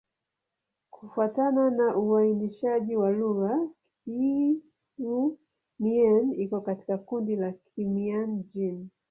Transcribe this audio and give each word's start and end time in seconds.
Kufuatana 0.91 1.69
na 1.69 1.97
uainishaji 1.97 2.95
wa 2.95 3.11
lugha, 3.11 3.67
Kiiu-Mien 4.05 6.33
iko 6.37 6.61
katika 6.61 6.97
kundi 6.97 7.35
la 7.35 7.51
Kimian-Jin. 7.51 8.87